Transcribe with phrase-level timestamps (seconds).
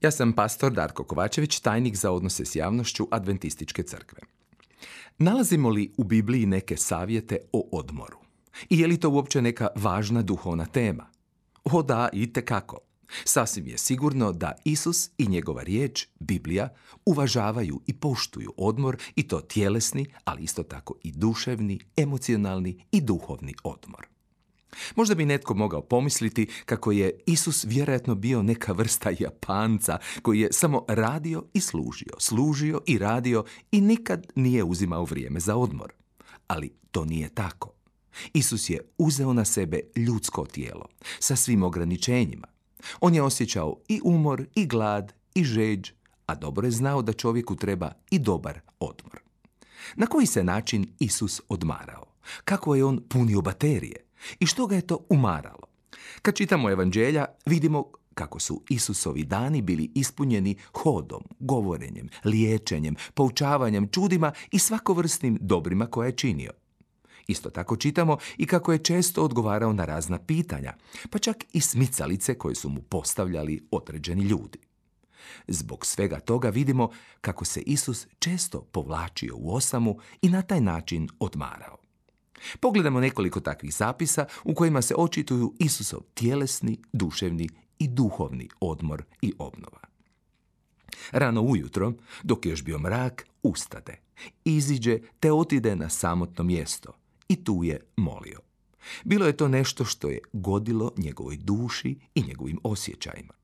[0.00, 4.18] Ja sam pastor Darko Kovačević, tajnik za odnose s javnošću Adventističke crkve.
[5.18, 8.18] Nalazimo li u Bibliji neke savjete o odmoru?
[8.70, 11.06] I je li to uopće neka važna duhovna tema?
[11.64, 12.78] O da, i kako.
[13.24, 16.68] Sasvim je sigurno da Isus i njegova riječ, Biblija,
[17.06, 23.54] uvažavaju i poštuju odmor i to tjelesni, ali isto tako i duševni, emocionalni i duhovni
[23.64, 24.15] odmor.
[24.96, 30.52] Možda bi netko mogao pomisliti kako je Isus vjerojatno bio neka vrsta Japanca koji je
[30.52, 35.92] samo radio i služio, služio i radio i nikad nije uzimao vrijeme za odmor.
[36.46, 37.72] Ali to nije tako.
[38.32, 42.46] Isus je uzeo na sebe ljudsko tijelo sa svim ograničenjima.
[43.00, 45.90] On je osjećao i umor, i glad, i žeđ,
[46.26, 49.20] a dobro je znao da čovjeku treba i dobar odmor.
[49.96, 52.06] Na koji se način Isus odmarao?
[52.44, 54.05] Kako je on punio baterije?
[54.40, 55.66] I što ga je to umaralo?
[56.22, 64.32] Kad čitamo evanđelja, vidimo kako su Isusovi dani bili ispunjeni hodom, govorenjem, liječenjem, poučavanjem, čudima
[64.50, 66.50] i svakovrsnim dobrima koje je činio.
[67.26, 70.72] Isto tako čitamo i kako je često odgovarao na razna pitanja,
[71.10, 74.58] pa čak i smicalice koje su mu postavljali određeni ljudi.
[75.48, 81.08] Zbog svega toga vidimo kako se Isus često povlačio u osamu i na taj način
[81.18, 81.85] odmarao.
[82.60, 87.48] Pogledamo nekoliko takvih zapisa u kojima se očituju Isusov tjelesni, duševni
[87.78, 89.80] i duhovni odmor i obnova.
[91.12, 91.92] Rano ujutro,
[92.22, 94.00] dok je još bio mrak, ustade,
[94.44, 96.92] iziđe te otide na samotno mjesto
[97.28, 98.40] i tu je molio.
[99.04, 103.34] Bilo je to nešto što je godilo njegovoj duši i njegovim osjećajima.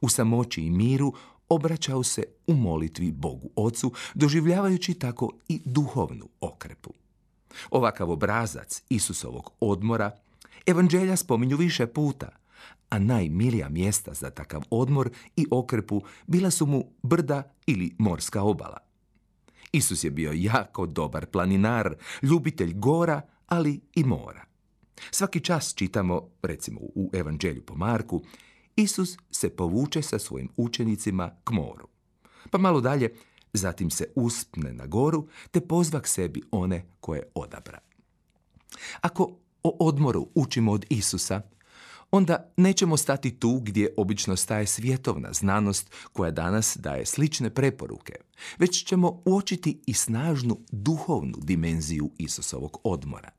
[0.00, 1.12] U samoći i miru
[1.48, 6.92] obraćao se u molitvi Bogu Ocu, doživljavajući tako i duhovnu okrepu.
[7.70, 10.10] Ovakav obrazac Isusovog odmora
[10.66, 12.28] evanđelja spominju više puta,
[12.90, 18.78] a najmilija mjesta za takav odmor i okrepu bila su mu brda ili morska obala.
[19.72, 24.44] Isus je bio jako dobar planinar, ljubitelj gora, ali i mora.
[25.10, 28.22] Svaki čas čitamo, recimo u Evanđelju po Marku,
[28.76, 31.88] Isus se povuče sa svojim učenicima k moru.
[32.50, 33.14] Pa malo dalje
[33.56, 37.78] zatim se uspne na goru te pozva k sebi one koje odabra.
[39.00, 41.42] Ako o odmoru učimo od Isusa,
[42.10, 48.14] onda nećemo stati tu gdje obično staje svjetovna znanost koja danas daje slične preporuke,
[48.58, 53.30] već ćemo uočiti i snažnu duhovnu dimenziju Isusovog odmora.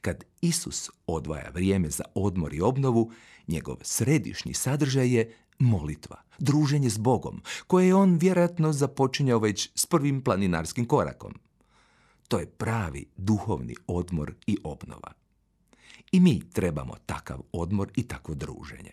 [0.00, 3.12] Kad Isus odvaja vrijeme za odmor i obnovu,
[3.46, 9.86] njegov središnji sadržaj je molitva, druženje s Bogom, koje je on vjerojatno započinjao već s
[9.86, 11.34] prvim planinarskim korakom.
[12.28, 15.12] To je pravi duhovni odmor i obnova.
[16.12, 18.92] I mi trebamo takav odmor i takvo druženje.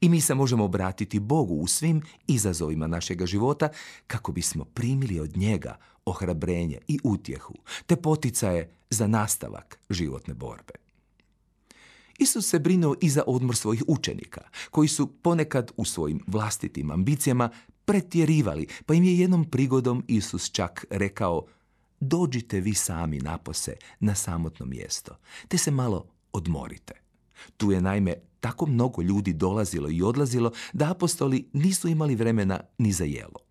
[0.00, 3.68] I mi se možemo obratiti Bogu u svim izazovima našega života
[4.06, 7.54] kako bismo primili od njega ohrabrenje i utjehu,
[7.86, 10.83] te poticaje za nastavak životne borbe.
[12.18, 17.50] Isus se brinuo i za odmor svojih učenika, koji su ponekad u svojim vlastitim ambicijama
[17.84, 21.46] pretjerivali, pa im je jednom prigodom Isus čak rekao
[22.00, 25.16] dođite vi sami napose na samotno mjesto,
[25.48, 26.92] te se malo odmorite.
[27.56, 32.92] Tu je naime tako mnogo ljudi dolazilo i odlazilo da apostoli nisu imali vremena ni
[32.92, 33.44] za jelo.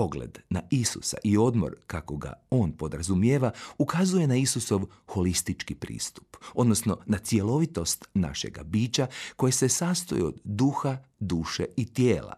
[0.00, 6.98] Pogled na Isusa i odmor kako ga on podrazumijeva ukazuje na Isusov holistički pristup, odnosno
[7.06, 9.06] na cjelovitost našega bića
[9.36, 12.34] koje se sastoji od duha, duše i tijela,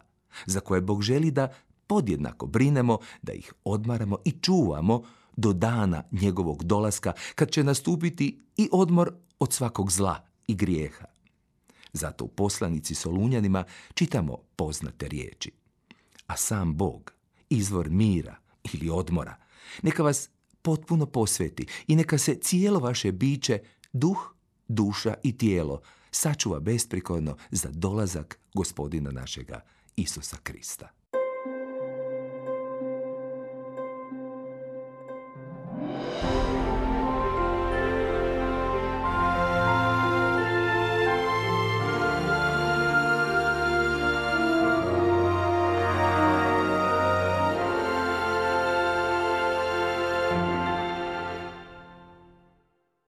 [0.46, 1.54] za koje Bog želi da
[1.86, 5.02] podjednako brinemo, da ih odmaramo i čuvamo
[5.36, 11.04] do dana njegovog dolaska kad će nastupiti i odmor od svakog zla i grijeha.
[11.92, 13.64] Zato u poslanici Solunjanima
[13.94, 15.50] čitamo poznate riječi.
[16.26, 17.12] A sam Bog,
[17.52, 18.36] izvor mira
[18.72, 19.36] ili odmora.
[19.82, 20.30] Neka vas
[20.62, 23.58] potpuno posveti i neka se cijelo vaše biće,
[23.92, 24.34] duh,
[24.68, 29.60] duša i tijelo sačuva besprikorno za dolazak gospodina našega
[29.96, 31.01] Isusa Krista.